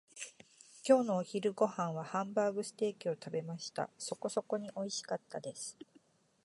[0.83, 3.87] 今日のお昼ご飯はハンバーグステーキを食べました。
[3.99, 5.77] そこそこにおいしかったです。